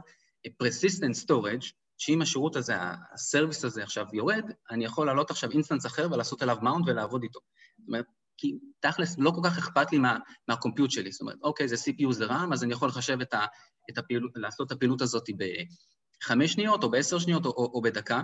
persistent 0.48 1.26
storage, 1.26 1.72
שאם 1.98 2.22
השירות 2.22 2.56
הזה, 2.56 2.74
ה-service 3.14 3.66
הזה 3.66 3.84
עכשיו 3.84 4.06
יורד, 4.14 4.52
אני 4.72 4.86
יכול 4.86 5.08
לעלות 5.08 5.32
עכשיו 5.32 5.52
instance 5.52 5.86
אחר 5.86 6.08
ולעשות 6.12 6.44
אליו 6.44 6.58
mount 6.62 6.86
ולעבוד 6.88 7.24
איתו. 7.24 7.40
זאת 7.80 7.88
אומרת, 7.88 8.06
כי 8.40 8.58
תכלס 8.80 9.16
לא 9.18 9.32
כל 9.32 9.42
כך 9.44 9.58
אכפת 9.58 9.92
לי 9.92 9.98
מה, 9.98 10.18
מה-compute 10.48 10.92
שלי, 10.92 11.12
זאת 11.12 11.22
אומרת, 11.22 11.38
אוקיי, 11.44 11.68
זה 11.68 11.76
CPU, 11.76 12.12
זה 12.12 12.26
RAM, 12.26 12.54
אז 12.54 12.64
אני 12.64 12.74
יכול 12.74 12.90
לחשב 12.90 13.22
את, 13.22 13.34
ה, 13.34 13.46
את 13.90 13.98
הפעילות, 13.98 14.32
לעשות 14.36 14.68
את 14.68 14.72
הפעילות 14.72 15.02
הזאת 15.02 15.30
בחמש 15.38 16.54
שניות 16.54 16.84
או 16.84 16.92
בעשר 16.92 17.20
שניות 17.20 17.46
או, 17.46 17.52
או, 17.52 17.72
או 17.74 17.82
בדקה. 17.82 18.22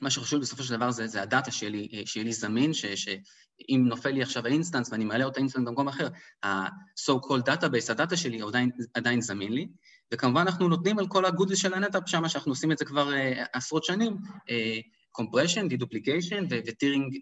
מה 0.00 0.10
שחשוב 0.10 0.40
בסופו 0.40 0.62
של 0.62 0.76
דבר 0.76 0.90
זה, 0.90 1.06
זה 1.06 1.22
ה-data 1.22 1.50
שלי, 1.50 2.02
שיהיה 2.06 2.24
לי 2.24 2.32
זמין, 2.32 2.72
ש, 2.72 2.86
שאם 2.86 3.84
נופל 3.88 4.10
לי 4.10 4.22
עכשיו 4.22 4.46
ה-instance 4.46 4.92
ואני 4.92 5.04
מעלה 5.04 5.24
אותה 5.24 5.40
instance 5.40 5.64
במקום 5.66 5.88
אחר, 5.88 6.08
ה-so 6.42 7.12
called 7.12 7.48
database, 7.48 7.90
ה-data 7.92 8.16
שלי 8.16 8.40
עדיין, 8.42 8.70
עדיין 8.94 9.20
זמין 9.20 9.52
לי, 9.52 9.68
וכמובן 10.14 10.40
אנחנו 10.40 10.68
נותנים 10.68 10.98
על 10.98 11.06
כל 11.06 11.24
הגודל 11.24 11.54
של 11.54 11.74
ה-NetApp 11.74 12.02
שם, 12.06 12.28
שאנחנו 12.28 12.52
עושים 12.52 12.72
את 12.72 12.78
זה 12.78 12.84
כבר 12.84 13.10
uh, 13.10 13.46
עשרות 13.52 13.84
שנים, 13.84 14.16
uh, 14.22 14.97
compression, 15.20 15.64
deduplication 15.72 16.44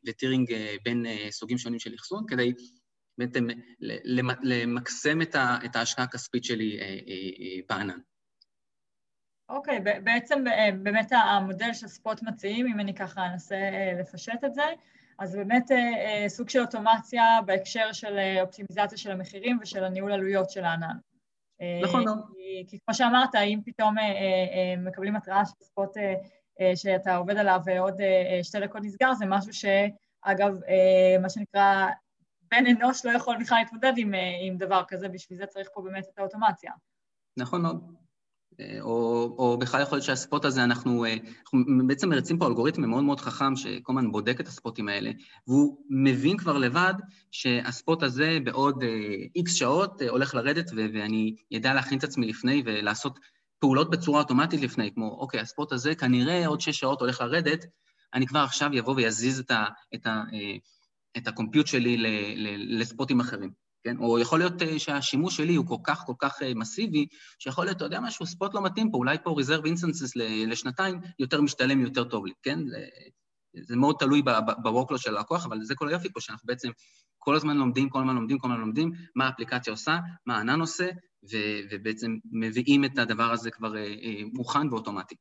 וטירינג, 0.07 0.53
אה, 0.53 0.77
בין 0.85 1.07
אה, 1.07 1.27
סוגים 1.31 1.59
שונים 1.59 1.79
של 1.79 1.95
אחסון, 1.95 2.25
כדי 2.29 2.53
בעצם 3.19 3.47
למקסם 4.43 5.23
את 5.65 5.77
ההשקעה 5.77 6.05
הכספית 6.05 6.45
שלי 6.45 6.79
בענן. 7.69 7.99
אוקיי, 9.49 9.79
okay, 9.79 10.01
בעצם 10.01 10.45
באמת 10.83 11.13
המודל 11.13 11.73
שספוט 11.73 12.23
מציעים, 12.23 12.67
אם 12.67 12.81
אני 12.81 12.95
ככה 12.95 13.27
אנסה 13.27 13.57
לפשט 14.01 14.45
את 14.47 14.55
זה, 14.55 14.63
אז 15.19 15.37
באמת 15.37 15.71
סוג 16.29 16.49
של 16.49 16.61
אוטומציה 16.61 17.25
בהקשר 17.47 17.93
של 17.93 18.19
אופטימיזציה 18.41 18.99
של 18.99 19.11
המחירים 19.11 19.59
ושל 19.63 19.85
הניהול 19.85 20.13
עלויות 20.13 20.51
של 20.51 20.65
הענן. 20.65 20.97
נכון 21.83 22.05
מאוד. 22.05 22.19
כי, 22.35 22.65
כי 22.69 22.79
כמו 22.85 22.95
שאמרת, 22.95 23.35
אם 23.35 23.61
פתאום 23.65 23.95
מקבלים 24.79 25.17
התראה 25.17 25.45
של 25.45 25.65
ספוט 25.65 25.97
שאתה 26.75 27.17
עובד 27.17 27.37
עליו 27.37 27.61
ועוד 27.65 27.95
שתי 28.43 28.61
דקות 28.61 28.83
נסגר, 28.85 29.15
זה 29.15 29.25
משהו 29.29 29.53
שאגב, 29.53 30.59
מה 31.23 31.31
שנקרא, 31.31 31.87
בן 32.51 32.67
אנוש 32.67 33.05
לא 33.05 33.11
יכול 33.11 33.37
בכלל 33.41 33.59
להתמודד 33.59 33.93
עם, 33.97 34.15
עם 34.43 34.57
דבר 34.57 34.83
כזה, 34.89 35.09
בשביל 35.09 35.39
זה 35.39 35.47
צריך 35.47 35.69
פה 35.75 35.83
באמת 35.83 36.05
את 36.15 36.19
האוטומציה. 36.19 36.73
נכון 37.37 37.63
מאוד. 37.63 37.97
או, 38.81 39.35
או 39.39 39.59
בכלל 39.59 39.83
יכול 39.83 39.97
להיות 39.97 40.07
שהספוט 40.07 40.45
הזה, 40.45 40.65
אנחנו, 40.65 41.05
אנחנו 41.07 41.87
בעצם 41.87 42.09
מרצים 42.09 42.39
פה 42.39 42.47
אלגוריתם 42.47 42.83
מאוד 42.83 43.05
מאוד 43.05 43.21
חכם 43.21 43.57
שכל 43.57 43.93
הזמן 43.93 44.13
בודק 44.13 44.41
את 44.41 44.47
הספוטים 44.47 44.89
האלה, 44.89 45.11
והוא 45.47 45.79
מבין 45.91 46.37
כבר 46.37 46.59
לבד 46.59 46.95
שהספוט 47.31 48.03
הזה 48.03 48.39
בעוד 48.45 48.85
איקס 49.37 49.55
שעות 49.55 50.03
הולך 50.09 50.35
לרדת, 50.35 50.71
ו- 50.71 50.87
ואני 50.95 51.35
ידע 51.51 51.75
להכין 51.75 51.99
את 51.99 52.05
עצמי 52.05 52.27
לפני 52.27 52.63
ולעשות 52.67 53.19
פעולות 53.67 53.91
בצורה 53.91 54.21
אוטומטית 54.21 54.61
לפני, 54.61 54.95
כמו, 54.95 55.17
אוקיי, 55.21 55.41
הספוט 55.41 55.73
הזה 55.73 55.95
כנראה 55.95 56.47
עוד 56.47 56.61
שש 56.61 56.79
שעות 56.79 57.01
הולך 57.01 57.21
לרדת, 57.21 57.65
אני 58.15 58.27
כבר 58.27 58.39
עכשיו 58.39 58.71
אבוא 58.79 58.95
ויזיז 58.95 59.39
את, 59.41 59.51
ה, 59.51 59.65
את, 59.95 60.07
ה, 60.07 60.23
את 61.17 61.29
הקומפיוט 61.29 61.67
שלי 61.67 61.97
לספוטים 62.79 63.21
אחרים. 63.21 63.51
כן? 63.85 63.97
או 63.99 64.19
יכול 64.19 64.39
להיות 64.39 64.63
אה, 64.63 64.79
שהשימוש 64.79 65.37
שלי 65.37 65.55
הוא 65.55 65.67
כל 65.67 65.77
כך 65.85 66.03
כל 66.07 66.13
כך 66.19 66.43
אה, 66.43 66.55
מסיבי, 66.55 67.07
שיכול 67.39 67.65
להיות, 67.65 67.77
אתה 67.77 67.85
יודע 67.85 68.01
משהו, 68.01 68.27
ספוט 68.27 68.55
לא 68.55 68.63
מתאים 68.63 68.91
פה, 68.91 68.99
אולי 68.99 69.17
פה 69.25 69.37
reserve 69.41 69.65
instances 69.67 70.13
לשנתיים 70.47 71.01
יותר 71.19 71.41
משתלם, 71.41 71.81
יותר 71.81 72.05
טוב 72.05 72.27
לי, 72.27 72.33
כן? 72.43 72.59
זה 73.63 73.77
מאוד 73.77 73.97
תלוי 73.99 74.23
ב-workload 74.23 74.99
של 74.99 75.17
הלקוח, 75.17 75.47
אבל 75.47 75.65
זה 75.65 75.75
כל 75.75 75.89
היופי 75.89 76.13
פה, 76.13 76.21
שאנחנו 76.21 76.47
בעצם 76.47 76.69
כל 77.19 77.35
הזמן 77.35 77.57
לומדים, 77.57 77.89
כל 77.89 77.99
הזמן 77.99 78.15
לומדים, 78.15 78.39
כל 78.39 78.49
הזמן 78.49 78.61
לומדים 78.61 78.93
מה 79.15 79.27
האפליקציה 79.27 79.73
עושה, 79.73 79.99
מה 80.27 80.37
הענן 80.37 80.61
עושה, 80.61 80.89
ו- 81.33 81.61
ובעצם 81.71 82.17
מביאים 82.33 82.85
את 82.85 82.99
הדבר 82.99 83.33
הזה 83.33 83.51
כבר 83.51 83.77
אה, 83.77 83.85
מוכן 84.33 84.69
ואוטומטי. 84.69 85.15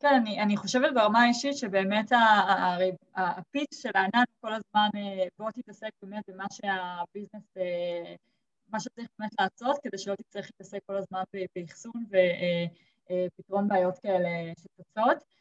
כן, 0.00 0.14
אני, 0.14 0.42
אני 0.42 0.56
חושבת 0.56 0.94
ברמה 0.94 1.22
האישית 1.22 1.56
שבאמת 1.56 2.12
הפיץ 3.16 3.82
של 3.82 3.90
הענן 3.94 4.24
כל 4.40 4.52
הזמן, 4.52 4.88
אה, 4.96 5.26
בוא 5.38 5.50
תתעסק 5.50 5.90
באמת 6.02 6.24
במה 6.28 6.44
שהביזנס, 6.52 7.56
אה, 7.56 8.14
מה 8.68 8.80
שצריך 8.80 9.08
באמת 9.18 9.32
לעשות, 9.40 9.78
כדי 9.82 9.98
שלא 9.98 10.14
תצטרך 10.14 10.44
להתעסק 10.44 10.78
כל 10.86 10.96
הזמן 10.96 11.22
באחסון 11.56 12.04
ופתרון 12.08 13.64
אה, 13.64 13.68
בעיות 13.68 13.98
כאלה 13.98 14.28
שצצות. 14.58 15.38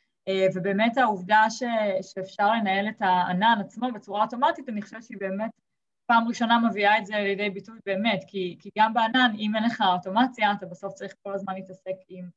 ובאמת 0.56 0.98
העובדה 0.98 1.46
ש, 1.50 1.64
שאפשר 2.02 2.52
לנהל 2.52 2.90
את 2.90 2.96
הענן 3.00 3.58
עצמו 3.60 3.92
בצורה 3.92 4.24
אוטומטית, 4.24 4.70
אני 4.70 4.82
חושבת 4.82 5.04
שהיא 5.04 5.18
באמת 5.20 5.52
פעם 6.08 6.28
ראשונה 6.28 6.60
מביאה 6.70 6.98
את 6.98 7.06
זה 7.06 7.14
לידי 7.16 7.50
ביטוי 7.50 7.80
באמת, 7.86 8.20
כי, 8.28 8.58
כי 8.60 8.70
גם 8.78 8.94
בענן, 8.94 9.32
אם 9.38 9.56
אין 9.56 9.64
לך 9.64 9.84
אוטומציה, 9.94 10.54
אתה 10.58 10.66
בסוף 10.66 10.94
צריך 10.94 11.16
כל 11.24 11.34
הזמן 11.34 11.54
להתעסק 11.54 11.96
עם 12.10 12.30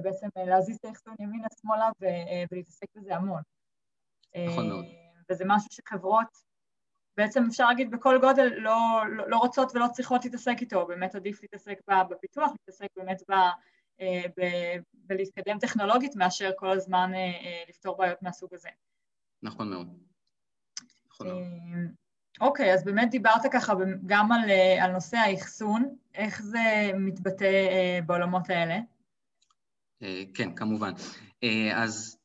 בעצם 0.00 0.28
אה, 0.36 0.44
להזיז 0.44 0.76
את 0.76 0.84
האחסון 0.84 1.14
ימינה-שמאלה 1.18 1.90
אה, 2.02 2.44
ולהתעסק 2.52 2.86
בזה 2.96 3.16
המון. 3.16 3.42
נכון 4.46 4.68
מאוד. 4.68 4.84
אה, 4.84 4.90
וזה 5.30 5.44
משהו 5.46 5.68
שחברות, 5.70 6.52
בעצם 7.16 7.44
אפשר 7.48 7.68
להגיד 7.68 7.90
בכל 7.90 8.18
גודל, 8.20 8.52
לא, 8.56 9.02
לא, 9.10 9.28
לא 9.28 9.36
רוצות 9.36 9.72
ולא 9.74 9.86
צריכות 9.92 10.24
להתעסק 10.24 10.56
איתו, 10.60 10.86
באמת 10.86 11.14
עדיף 11.14 11.42
להתעסק 11.42 11.78
בפיתוח, 12.10 12.50
להתעסק 12.50 12.86
באמת 12.96 13.22
ב, 13.30 13.34
ב, 14.36 14.42
בלהתקדם 14.94 15.58
טכנולוגית, 15.58 16.16
מאשר 16.16 16.50
כל 16.56 16.70
הזמן 16.70 17.12
לפתור 17.68 17.96
בעיות 17.96 18.22
מהסוג 18.22 18.54
הזה. 18.54 18.68
נכון 19.42 19.70
מאוד. 19.70 19.88
נכון 21.06 21.26
מאוד. 21.28 21.42
אוקיי, 22.42 22.74
אז 22.74 22.84
באמת 22.84 23.10
דיברת 23.10 23.42
ככה 23.52 23.74
גם 24.06 24.32
על, 24.32 24.50
על 24.80 24.92
נושא 24.92 25.16
האחסון, 25.16 25.94
איך 26.14 26.42
זה 26.42 26.90
מתבטא 26.94 27.46
בעולמות 28.06 28.50
האלה? 28.50 28.78
אה, 30.02 30.22
כן, 30.34 30.54
כמובן. 30.54 30.92
אה, 31.44 31.82
אז 31.82 32.16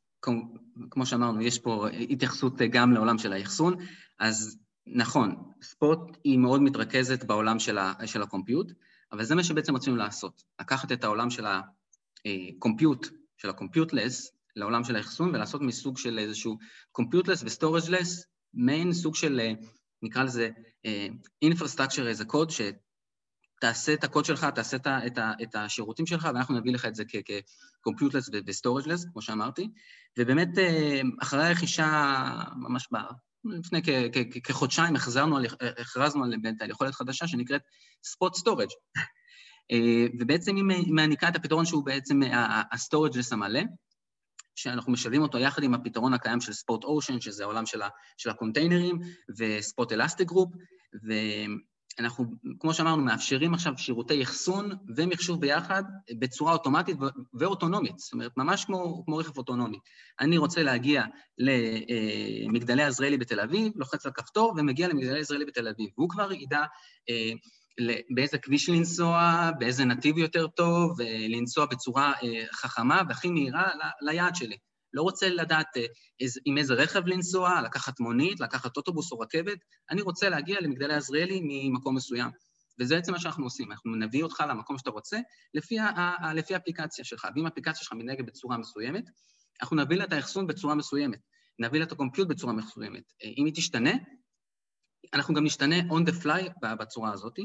כמו 0.90 1.06
שאמרנו, 1.06 1.42
יש 1.42 1.58
פה 1.58 1.88
התייחסות 2.10 2.60
גם 2.70 2.92
לעולם 2.92 3.18
של 3.18 3.32
האחסון, 3.32 3.74
אז 4.18 4.58
נכון, 4.86 5.52
ספוט 5.62 5.98
היא 6.24 6.38
מאוד 6.38 6.62
מתרכזת 6.62 7.24
בעולם 7.24 7.58
של, 7.58 7.78
ה, 7.78 7.92
של 8.06 8.22
הקומפיוט, 8.22 8.72
אבל 9.12 9.24
זה 9.24 9.34
מה 9.34 9.44
שבעצם 9.44 9.76
רצינו 9.76 9.96
לעשות, 9.96 10.42
לקחת 10.60 10.92
את 10.92 11.04
העולם 11.04 11.30
של 11.30 11.44
הקומפיוט, 11.46 13.06
של 13.36 13.50
ה-computeless, 13.50 14.32
לעולם 14.56 14.84
של 14.84 14.96
האחסון, 14.96 15.28
ולעשות 15.34 15.62
מסוג 15.62 15.98
של 15.98 16.18
איזשהו 16.18 16.58
computeless 16.92 17.42
ו-storageless, 17.42 18.24
מעין 18.54 18.92
סוג 18.92 19.14
של, 19.14 19.40
אה, 19.40 19.52
נקרא 20.02 20.22
לזה, 20.22 20.48
infrastructure 21.44 22.16
as 22.16 22.22
a 22.22 22.32
code, 22.32 22.62
תעשה 23.60 23.94
את 23.94 24.04
הקוד 24.04 24.24
שלך, 24.24 24.44
תעשה 24.44 24.76
את, 24.76 24.86
ה, 24.86 25.06
את, 25.06 25.18
את 25.42 25.54
השירותים 25.54 26.06
שלך, 26.06 26.28
ואנחנו 26.34 26.58
נביא 26.58 26.72
לך 26.72 26.86
את 26.86 26.94
זה 26.94 27.04
כ-computeless 27.08 28.30
ו-storageless, 28.32 29.12
כמו 29.12 29.22
שאמרתי. 29.22 29.68
ובאמת, 30.18 30.58
אה, 30.58 31.00
אחרי 31.22 31.46
הרכישה, 31.46 32.22
ממש 32.56 32.88
ב... 32.92 32.96
לפני 33.44 33.82
כחודשיים 34.44 34.96
הכרזנו 34.96 35.36
על, 35.36 35.46
הכרזנו 35.78 36.24
על, 36.24 36.34
על 36.60 36.70
יכולת 36.70 36.94
חדשה 36.94 37.28
שנקראת 37.28 37.62
Spot 38.06 38.40
Storage. 38.40 38.74
אה, 39.72 40.06
ובעצם 40.20 40.56
היא 40.56 40.64
מעניקה 40.92 41.28
את 41.28 41.36
הפתרון 41.36 41.64
שהוא 41.64 41.84
בעצם 41.84 42.22
ה-storageless 42.22 43.32
המלא, 43.32 43.60
שאנחנו 44.62 44.92
משלבים 44.92 45.22
אותו 45.22 45.38
יחד 45.38 45.62
עם 45.62 45.74
הפתרון 45.74 46.14
הקיים 46.14 46.40
של 46.40 46.52
Spot 46.52 46.84
Ocean, 46.84 47.20
שזה 47.20 47.42
העולם 47.44 47.66
של, 47.66 47.82
ה, 47.82 47.88
של 48.16 48.30
ה-container 48.30 48.83
ים, 48.83 48.98
ו-Spot 49.38 49.92
Elastigroup, 49.92 50.52
אנחנו, 51.98 52.24
כמו 52.60 52.74
שאמרנו, 52.74 53.02
מאפשרים 53.02 53.54
עכשיו 53.54 53.72
שירותי 53.76 54.22
אחסון 54.22 54.70
ומחשוב 54.96 55.40
ביחד 55.40 55.82
בצורה 56.18 56.52
אוטומטית 56.52 56.96
ואוטונומית, 57.34 57.98
זאת 57.98 58.12
אומרת, 58.12 58.32
ממש 58.36 58.64
כמו, 58.64 59.02
כמו 59.04 59.16
רכב 59.16 59.38
אוטונומי. 59.38 59.78
אני 60.20 60.38
רוצה 60.38 60.62
להגיע 60.62 61.04
למגדלי 61.38 62.82
עזריאלי 62.82 63.18
בתל 63.18 63.40
אביב, 63.40 63.72
לוחץ 63.76 64.06
על 64.06 64.12
כפתור 64.12 64.54
ומגיע 64.56 64.88
למגדלי 64.88 65.20
עזריאלי 65.20 65.44
בתל 65.44 65.68
אביב, 65.68 65.90
והוא 65.98 66.08
כבר 66.08 66.32
ידע 66.32 66.64
אה, 67.10 67.32
באיזה 68.10 68.38
כביש 68.38 68.68
לנסוע, 68.68 69.50
באיזה 69.58 69.84
נתיב 69.84 70.18
יותר 70.18 70.46
טוב, 70.46 71.00
לנסוע 71.28 71.66
בצורה 71.66 72.12
אה, 72.22 72.44
חכמה 72.52 73.02
והכי 73.08 73.30
מהירה 73.30 73.70
ליעד 74.00 74.34
שלי. 74.34 74.56
לא 74.92 75.02
רוצה 75.02 75.28
לדעת 75.28 75.76
אה, 75.76 75.86
עם 76.44 76.58
איזה 76.58 76.74
רכב 76.74 77.06
לנסוע, 77.06 77.62
לקחת 77.62 78.00
מונית, 78.00 78.40
לקחת 78.40 78.76
אוטובוס 78.76 79.12
או 79.12 79.18
רכבת, 79.18 79.58
אני 79.90 80.02
רוצה 80.02 80.28
להגיע 80.28 80.60
למגדלי 80.60 80.94
עזריאלי 80.94 81.40
ממקום 81.42 81.96
מסוים. 81.96 82.30
וזה 82.80 82.94
בעצם 82.94 83.12
מה 83.12 83.20
שאנחנו 83.20 83.44
עושים, 83.44 83.72
אנחנו 83.72 83.96
נביא 83.96 84.22
אותך 84.22 84.44
למקום 84.48 84.78
שאתה 84.78 84.90
רוצה 84.90 85.18
לפי, 85.54 85.78
ה- 85.78 86.32
לפי 86.34 86.54
האפליקציה 86.54 87.04
שלך. 87.04 87.26
ואם 87.36 87.44
האפליקציה 87.46 87.84
שלך 87.84 87.92
מתנהגת 87.92 88.24
בצורה 88.24 88.58
מסוימת, 88.58 89.04
אנחנו 89.62 89.76
נביא 89.76 89.96
לה 89.96 90.04
את 90.04 90.12
האחסון 90.12 90.46
בצורה 90.46 90.74
מסוימת, 90.74 91.18
נביא 91.58 91.78
לה 91.78 91.84
את 91.86 91.92
הקומפיוט 91.92 92.28
בצורה 92.28 92.52
מסוימת. 92.52 93.02
אה, 93.24 93.30
אם 93.36 93.44
היא 93.44 93.54
תשתנה, 93.54 93.92
אנחנו 95.14 95.34
גם 95.34 95.44
נשתנה 95.44 95.80
on 95.80 96.08
the 96.08 96.22
fly 96.22 96.66
בצורה 96.80 97.12
הזאת, 97.12 97.38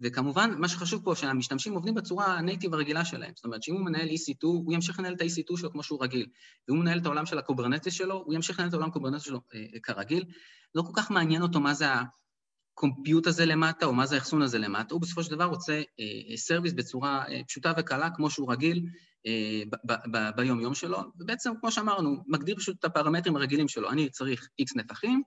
וכמובן, 0.00 0.54
מה 0.58 0.68
שחשוב 0.68 1.02
פה, 1.04 1.14
שהמשתמשים 1.14 1.74
עובדים 1.74 1.94
בצורה 1.94 2.26
ה-native 2.26 2.74
הרגילה 2.74 3.04
שלהם. 3.04 3.32
זאת 3.36 3.44
אומרת, 3.44 3.62
שאם 3.62 3.74
הוא 3.74 3.84
מנהל 3.84 4.08
EC2, 4.08 4.46
הוא 4.46 4.74
ימשיך 4.74 4.98
לנהל 4.98 5.14
את 5.14 5.20
ה-EC2 5.20 5.56
שלו 5.56 5.72
כמו 5.72 5.82
שהוא 5.82 6.02
רגיל. 6.02 6.26
ואם 6.68 6.76
הוא 6.76 6.84
מנהל 6.84 6.98
את 6.98 7.06
העולם 7.06 7.26
של 7.26 7.38
ה-Kubernetes 7.38 7.92
שלו, 7.92 8.22
הוא 8.26 8.34
ימשיך 8.34 8.58
לנהל 8.58 8.68
את 8.68 8.74
העולם 8.74 8.88
ה-Kubernetes 8.88 9.22
שלו 9.22 9.40
אה, 9.54 9.80
כרגיל. 9.82 10.24
לא 10.74 10.82
כל 10.82 10.92
כך 10.94 11.10
מעניין 11.10 11.42
אותו 11.42 11.60
מה 11.60 11.74
זה 11.74 11.86
ה-compute 12.74 13.26
הזה 13.26 13.46
למטה, 13.46 13.86
או 13.86 13.92
מה 13.92 14.06
זה 14.06 14.14
האחסון 14.14 14.42
הזה 14.42 14.58
למטה. 14.58 14.94
הוא 14.94 15.00
בסופו 15.00 15.22
של 15.22 15.30
דבר 15.30 15.44
רוצה 15.44 15.82
service 16.36 16.72
אה, 16.72 16.76
בצורה 16.76 17.24
אה, 17.28 17.40
פשוטה 17.48 17.72
וקלה, 17.78 18.10
כמו 18.10 18.30
שהוא 18.30 18.52
רגיל 18.52 18.82
אה, 19.26 20.32
ביום-יום 20.36 20.74
שלו. 20.74 20.98
ובעצם, 21.18 21.52
כמו 21.60 21.70
שאמרנו, 21.72 22.24
מגדיר 22.26 22.56
פשוט 22.56 22.78
את 22.78 22.84
הפרמטרים 22.84 23.36
הרגילים 23.36 23.68
שלו. 23.68 23.90
אני 23.90 24.10
צריך 24.10 24.48
X 24.62 24.64
נתחים, 24.76 25.22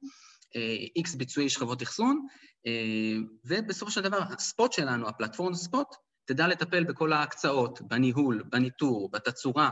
X 1.00 1.18
ביצועי 1.18 1.50
שכבות 1.50 1.84
אחסון, 1.84 2.26
אה, 2.68 3.18
ובסופו 3.46 3.92
של 3.92 4.02
דבר 4.02 4.20
הספוט 4.30 4.74
שלנו, 4.74 5.08
הפלטפורמת 5.08 5.56
ספוט, 5.56 5.88
תדע 6.26 6.48
לטפל 6.48 6.84
בכל 6.84 7.14
ההקצאות, 7.14 7.82
בניהול, 7.82 8.44
בניטור, 8.52 9.10
בתצורה 9.12 9.70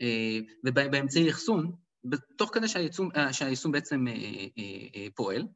אה, 0.00 0.38
ובאמצעי 0.64 1.30
אחסון, 1.30 1.72
תוך 2.38 2.50
כדי 2.54 2.68
שהיישום, 2.68 3.08
אה, 3.16 3.32
שהיישום 3.32 3.72
בעצם 3.72 4.04
פועל. 5.14 5.46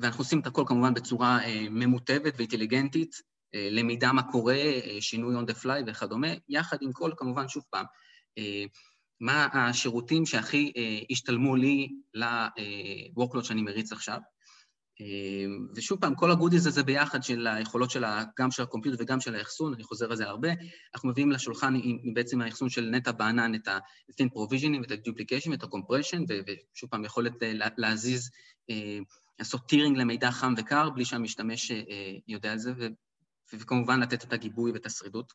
ואנחנו 0.00 0.20
עושים 0.20 0.40
את 0.40 0.46
הכל 0.46 0.64
כמובן 0.66 0.94
בצורה 0.94 1.38
ממוטבת 1.70 2.34
ואינטליגנטית, 2.36 3.16
למידה 3.54 4.12
מה 4.12 4.22
קורה, 4.32 4.56
שינוי 5.00 5.36
on 5.36 5.46
the 5.50 5.64
fly 5.64 5.82
וכדומה, 5.86 6.28
יחד 6.48 6.76
עם 6.80 6.92
כל, 6.92 7.12
כמובן, 7.16 7.48
שוב 7.48 7.64
פעם, 7.70 7.84
מה 9.22 9.48
השירותים 9.52 10.26
שהכי 10.26 10.72
השתלמו 11.10 11.56
לי 11.56 11.88
ל-workload 12.14 13.44
שאני 13.44 13.62
מריץ 13.62 13.92
עכשיו. 13.92 14.18
ושוב 15.76 16.00
פעם, 16.00 16.14
כל 16.14 16.30
הגודיז 16.30 16.66
הזה 16.66 16.82
ביחד 16.82 17.22
של 17.22 17.46
היכולות 17.46 17.90
של 17.90 18.04
ה, 18.04 18.24
גם 18.38 18.50
של 18.50 18.62
הקומפיוטר 18.62 19.02
וגם 19.02 19.20
של 19.20 19.34
האחסון, 19.34 19.74
אני 19.74 19.82
חוזר 19.82 20.10
על 20.10 20.16
זה 20.16 20.24
הרבה, 20.24 20.48
אנחנו 20.94 21.08
מביאים 21.08 21.30
לשולחן 21.30 21.74
עם 21.82 22.14
בעצם 22.14 22.40
האחסון 22.40 22.70
של 22.70 22.90
נטע 22.90 23.12
בענן 23.12 23.54
את 23.54 23.68
ה-thin 23.68 24.26
provisioning 24.26 24.80
ואת 24.80 24.90
ה-duplication 24.90 25.50
ואת 25.50 25.62
ה-compression, 25.62 26.22
ושוב 26.74 26.90
פעם, 26.90 27.04
יכולת 27.04 27.32
להזיז, 27.76 28.30
לעשות 29.38 29.68
טירינג 29.68 29.98
למידע 29.98 30.30
חם 30.30 30.54
וקר 30.56 30.90
בלי 30.90 31.04
שהמשתמש 31.04 31.72
יודע 32.28 32.52
על 32.52 32.58
זה, 32.58 32.72
וכמובן 33.52 34.00
לתת 34.00 34.24
את 34.24 34.32
הגיבוי 34.32 34.72
ואת 34.72 34.86
השרידות. 34.86 35.32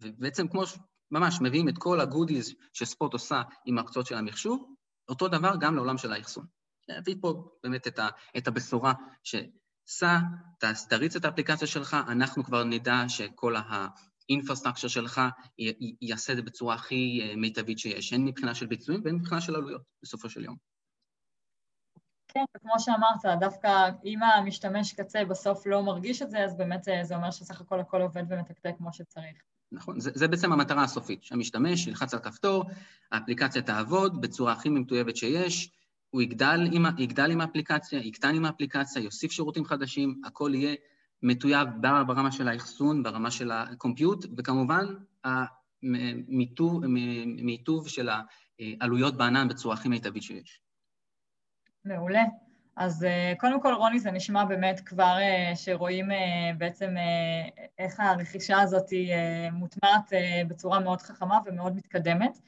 ובעצם 0.00 0.48
כמו, 0.48 0.64
ממש 1.10 1.38
מביאים 1.42 1.68
את 1.68 1.78
כל 1.78 2.00
הגודיז 2.00 2.54
שספוט 2.72 3.12
עושה 3.12 3.42
עם 3.64 3.78
ההקצות 3.78 4.06
של 4.06 4.14
המחשוב, 4.14 4.74
אותו 5.08 5.28
דבר 5.28 5.52
גם 5.60 5.76
לעולם 5.76 5.98
של 5.98 6.12
האחסון. 6.12 6.46
להביא 6.88 7.14
פה 7.20 7.50
באמת 7.62 7.86
את, 7.86 7.98
ה, 7.98 8.08
את 8.36 8.48
הבשורה 8.48 8.92
שסע, 9.24 10.18
תריץ 10.88 11.16
את 11.16 11.24
האפליקציה 11.24 11.66
שלך, 11.68 11.96
אנחנו 12.08 12.44
כבר 12.44 12.64
נדע 12.64 13.04
שכל 13.08 13.54
האינפרסטרקצ'ר 13.56 14.88
שלך 14.88 15.20
יעשה 16.00 16.32
את 16.32 16.36
זה 16.36 16.42
בצורה 16.42 16.74
הכי 16.74 17.20
אה, 17.22 17.36
מיטבית 17.36 17.78
שיש, 17.78 18.12
הן 18.12 18.24
מבחינה 18.24 18.54
של 18.54 18.66
ביצועים 18.66 19.00
והן 19.04 19.14
מבחינה 19.14 19.40
של 19.40 19.54
עלויות, 19.54 19.82
בסופו 20.02 20.28
של 20.30 20.44
יום. 20.44 20.56
כן, 22.28 22.44
וכמו 22.56 22.72
שאמרת, 22.78 23.40
דווקא 23.40 23.90
אם 24.04 24.22
המשתמש 24.22 24.92
קצה 24.92 25.24
בסוף 25.24 25.66
לא 25.66 25.82
מרגיש 25.82 26.22
את 26.22 26.30
זה, 26.30 26.44
אז 26.44 26.56
באמת 26.56 26.84
זה, 26.84 27.00
זה 27.02 27.16
אומר 27.16 27.30
שסך 27.30 27.60
הכל 27.60 27.80
הכל 27.80 28.02
עובד 28.02 28.24
ומתקתק 28.28 28.74
כמו 28.78 28.92
שצריך. 28.92 29.42
נכון, 29.72 30.00
זה, 30.00 30.10
זה 30.14 30.28
בעצם 30.28 30.52
המטרה 30.52 30.84
הסופית, 30.84 31.24
שהמשתמש 31.24 31.86
ילחץ 31.86 32.14
על 32.14 32.20
כפתור, 32.20 32.64
האפליקציה 33.12 33.62
תעבוד 33.62 34.20
בצורה 34.20 34.52
הכי 34.52 34.68
מטויבת 34.68 35.16
שיש, 35.16 35.70
הוא 36.10 36.22
יגדל 36.22 36.60
עם, 36.72 36.84
יגדל 36.98 37.30
עם 37.30 37.40
האפליקציה, 37.40 37.98
יקטן 38.00 38.34
עם 38.34 38.44
האפליקציה, 38.44 39.02
יוסיף 39.02 39.32
שירותים 39.32 39.64
חדשים, 39.64 40.20
הכל 40.24 40.50
יהיה 40.54 40.74
מטויב 41.22 41.68
ברמה 41.82 42.32
של 42.32 42.48
האחסון, 42.48 43.02
ברמה 43.02 43.30
של 43.30 43.50
הקומפיוט, 43.50 44.26
וכמובן 44.36 44.86
מיטוב 47.42 47.88
של 47.88 48.08
העלויות 48.80 49.16
בענן 49.16 49.48
בצורה 49.48 49.74
הכי 49.74 49.88
מיטבית 49.88 50.22
שיש. 50.22 50.60
מעולה. 51.84 52.22
אז 52.80 53.04
אה, 53.04 53.32
קודם 53.38 53.62
כל, 53.62 53.74
רוני, 53.74 54.00
זה 54.00 54.10
נשמע 54.10 54.44
באמת 54.44 54.80
כבר 54.80 55.16
אה, 55.18 55.52
שרואים 55.56 56.10
אה, 56.12 56.50
בעצם 56.58 56.94
איך 57.78 58.00
הרכישה 58.00 58.60
הזאת 58.60 58.86
מוטמעת 59.52 60.12
בצורה 60.48 60.80
מאוד 60.80 61.02
חכמה 61.02 61.38
ומאוד 61.44 61.76
מתקדמת. 61.76 62.38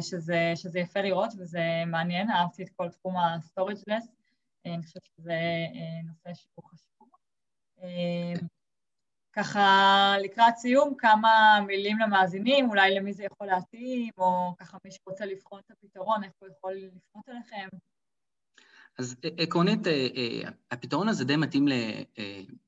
שזה, 0.00 0.52
שזה 0.54 0.80
יפה 0.80 1.00
לראות 1.00 1.30
וזה 1.38 1.60
מעניין, 1.86 2.30
אהבתי 2.30 2.62
את 2.62 2.68
כל 2.76 2.88
תחום 2.88 3.16
ה-Storageless, 3.16 4.06
אני 4.66 4.82
חושבת 4.82 5.02
שזה 5.06 5.40
נושא 6.04 6.34
שהוא 6.34 6.64
חשוב. 6.64 7.08
ככה 9.32 10.14
לקראת 10.22 10.56
סיום, 10.56 10.94
כמה 10.98 11.60
מילים 11.66 11.98
למאזינים, 11.98 12.70
אולי 12.70 12.94
למי 12.94 13.12
זה 13.12 13.24
יכול 13.24 13.46
להתאים, 13.46 14.10
או 14.18 14.54
ככה 14.58 14.78
מי 14.84 14.90
שרוצה 14.90 15.24
לבחון 15.26 15.60
את 15.66 15.70
הפתרון, 15.70 16.24
איך 16.24 16.32
הוא 16.38 16.48
יכול 16.48 16.72
לפנות 16.72 17.28
אליכם. 17.28 17.68
אז 18.98 19.16
עקרונית, 19.38 19.80
הפתרון 20.70 21.08
הזה 21.08 21.24
די 21.24 21.36
מתאים 21.36 21.68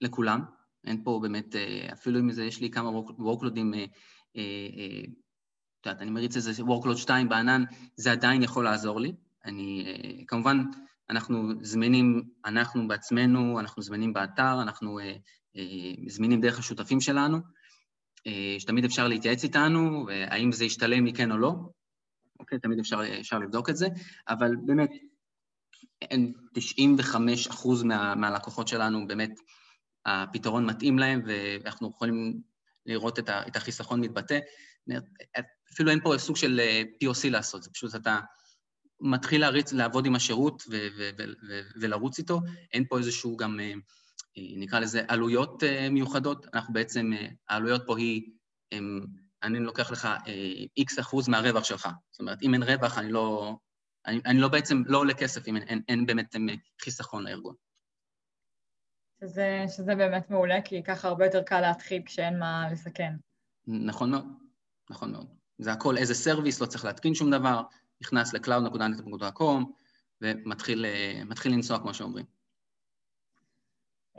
לכולם, 0.00 0.40
אין 0.86 1.04
פה 1.04 1.18
באמת, 1.22 1.54
אפילו 1.92 2.20
אם 2.20 2.32
זה, 2.32 2.44
יש 2.44 2.60
לי 2.60 2.70
כמה 2.70 2.90
וורקלודים 3.18 3.74
את 5.80 5.86
יודעת, 5.86 6.02
אני 6.02 6.10
מריץ 6.10 6.36
איזה 6.36 6.62
workload 6.62 6.96
2 6.96 7.28
בענן, 7.28 7.64
זה 7.96 8.12
עדיין 8.12 8.42
יכול 8.42 8.64
לעזור 8.64 9.00
לי. 9.00 9.12
אני, 9.44 9.84
אה, 9.86 10.24
כמובן, 10.26 10.58
אנחנו 11.10 11.52
זמינים, 11.62 12.22
אנחנו 12.44 12.88
בעצמנו, 12.88 13.60
אנחנו 13.60 13.82
זמינים 13.82 14.12
באתר, 14.12 14.62
אנחנו 14.62 14.98
אה, 14.98 15.14
אה, 15.56 15.62
זמינים 16.06 16.40
דרך 16.40 16.58
השותפים 16.58 17.00
שלנו, 17.00 17.38
שתמיד 18.58 18.84
אפשר 18.84 19.08
להתייעץ 19.08 19.44
איתנו, 19.44 20.06
האם 20.10 20.52
זה 20.52 20.64
ישתלם 20.64 21.04
לי 21.04 21.12
כן 21.12 21.32
או 21.32 21.38
לא, 21.38 21.54
אוקיי? 22.40 22.58
תמיד 22.58 22.78
אפשר, 22.78 23.00
אפשר 23.20 23.38
לבדוק 23.38 23.70
את 23.70 23.76
זה, 23.76 23.88
אבל 24.28 24.56
באמת, 24.66 24.90
95 26.54 27.48
אחוז 27.48 27.82
מה, 27.82 28.14
מהלקוחות 28.14 28.68
שלנו, 28.68 29.06
באמת, 29.06 29.30
הפתרון 30.06 30.66
מתאים 30.66 30.98
להם, 30.98 31.22
ואנחנו 31.26 31.90
יכולים 31.90 32.40
לראות 32.86 33.18
את 33.18 33.56
החיסכון 33.56 34.00
מתבטא. 34.00 34.38
אפילו 35.72 35.90
אין 35.90 36.00
פה 36.02 36.14
סוג 36.18 36.36
של 36.36 36.60
אה, 36.60 36.82
POC 37.04 37.30
לעשות, 37.30 37.62
זה 37.62 37.70
פשוט 37.70 37.94
אתה 37.94 38.20
מתחיל 39.00 39.40
להריץ, 39.40 39.72
לעבוד 39.72 40.06
עם 40.06 40.14
השירות 40.14 40.62
ו- 40.70 40.88
ו- 40.98 41.10
ו- 41.18 41.60
ולרוץ 41.80 42.18
איתו, 42.18 42.40
אין 42.72 42.84
פה 42.88 42.98
איזשהו 42.98 43.36
גם, 43.36 43.60
אה, 43.60 43.72
אה, 44.38 44.42
נקרא 44.56 44.80
לזה, 44.80 45.02
עלויות 45.08 45.62
מיוחדות, 45.90 46.46
אנחנו 46.54 46.74
בעצם, 46.74 47.10
העלויות 47.48 47.82
פה 47.86 47.98
היא, 47.98 48.22
אני 49.42 49.60
לוקח 49.60 49.90
לך 49.90 50.08
איקס 50.76 50.98
אחוז 50.98 51.28
מהרווח 51.28 51.64
שלך, 51.64 51.88
זאת 52.10 52.20
אומרת, 52.20 52.42
אם 52.42 52.54
אין 52.54 52.62
רווח, 52.62 52.98
אני 52.98 53.12
לא, 53.12 53.56
אני, 54.06 54.20
אני 54.26 54.40
לא 54.40 54.48
בעצם, 54.48 54.82
לא 54.86 54.98
עולה 54.98 55.14
כסף 55.14 55.48
אם 55.48 55.56
אין, 55.56 55.62
אין, 55.68 55.82
אין 55.88 56.06
באמת 56.06 56.36
חיסכון 56.80 57.24
לארגון. 57.24 57.54
שזה, 59.20 59.64
שזה 59.68 59.94
באמת 59.94 60.30
מעולה, 60.30 60.62
כי 60.64 60.82
ככה 60.82 61.08
הרבה 61.08 61.24
יותר 61.24 61.42
קל 61.42 61.60
להתחיל 61.60 62.02
כשאין 62.06 62.38
מה 62.38 62.68
לסכן. 62.72 63.12
נכון 63.66 64.10
מאוד, 64.10 64.24
נכון 64.90 65.12
מאוד. 65.12 65.26
זה 65.58 65.72
הכל 65.72 65.96
איזה 65.96 66.14
סרוויס, 66.14 66.60
לא 66.60 66.66
צריך 66.66 66.84
להתקין 66.84 67.14
שום 67.14 67.30
דבר, 67.30 67.62
נכנס 68.00 68.34
ל-cloud.net.com 68.34 69.64
ומתחיל 70.20 70.84
אה, 70.84 71.22
לנסוע, 71.44 71.78
כמו 71.78 71.94
שאומרים. 71.94 72.24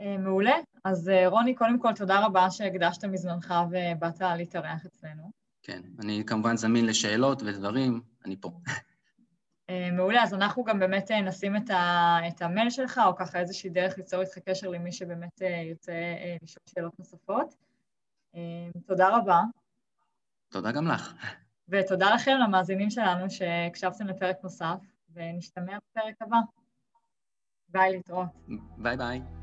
אה, 0.00 0.18
מעולה. 0.18 0.54
אז 0.84 1.08
אה, 1.08 1.28
רוני, 1.28 1.54
קודם 1.54 1.78
כל, 1.78 1.92
תודה 1.96 2.26
רבה 2.26 2.50
שהקדשת 2.50 3.04
מזמנך 3.04 3.54
ובאת 3.70 4.20
להתארח 4.20 4.86
אצלנו. 4.86 5.30
כן, 5.62 5.82
אני 5.98 6.22
כמובן 6.26 6.56
זמין 6.56 6.86
לשאלות 6.86 7.42
ודברים, 7.42 8.00
אני 8.24 8.36
פה. 8.40 8.50
מעולה, 9.92 10.22
אז 10.22 10.34
אנחנו 10.34 10.64
גם 10.64 10.78
באמת 10.78 11.10
נשים 11.10 11.56
את, 11.56 11.70
ה, 11.70 12.18
את 12.28 12.42
המייל 12.42 12.70
שלך, 12.70 13.00
או 13.06 13.16
ככה 13.16 13.40
איזושהי 13.40 13.70
דרך 13.70 13.98
ליצור 13.98 14.20
איתך 14.20 14.38
קשר 14.38 14.68
למי 14.68 14.92
שבאמת 14.92 15.40
ירצה 15.40 15.92
לשאול 16.42 16.62
שאלות 16.66 16.98
נוספות. 16.98 17.54
תודה 18.86 19.16
רבה. 19.16 19.40
תודה 20.48 20.72
גם 20.72 20.86
לך. 20.86 21.14
ותודה 21.68 22.14
לכם, 22.14 22.32
למאזינים 22.42 22.90
שלנו, 22.90 23.30
שהקשבתם 23.30 24.06
לפרק 24.06 24.36
נוסף, 24.42 24.78
ונשתמע 25.12 25.78
בפרק 25.78 26.14
הבא. 26.20 26.36
ביי, 27.68 27.92
להתראות. 27.92 28.28
ביי 28.78 28.96
ביי. 28.96 29.41